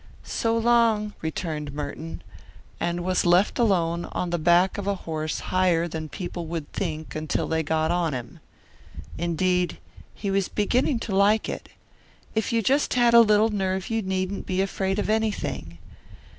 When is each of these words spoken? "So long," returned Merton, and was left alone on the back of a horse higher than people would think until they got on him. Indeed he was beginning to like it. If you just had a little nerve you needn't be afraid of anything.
"So 0.23 0.57
long," 0.57 1.13
returned 1.21 1.73
Merton, 1.75 2.23
and 2.79 3.03
was 3.05 3.23
left 3.23 3.59
alone 3.59 4.05
on 4.05 4.31
the 4.31 4.39
back 4.39 4.79
of 4.79 4.87
a 4.87 4.95
horse 5.05 5.39
higher 5.53 5.87
than 5.87 6.09
people 6.09 6.47
would 6.47 6.73
think 6.73 7.13
until 7.15 7.47
they 7.47 7.61
got 7.61 7.91
on 7.91 8.13
him. 8.13 8.39
Indeed 9.19 9.77
he 10.15 10.31
was 10.31 10.49
beginning 10.49 10.97
to 11.01 11.15
like 11.15 11.47
it. 11.47 11.69
If 12.33 12.51
you 12.51 12.63
just 12.63 12.95
had 12.95 13.13
a 13.13 13.21
little 13.21 13.49
nerve 13.49 13.91
you 13.91 14.01
needn't 14.01 14.47
be 14.47 14.59
afraid 14.59 14.97
of 14.97 15.07
anything. 15.07 15.77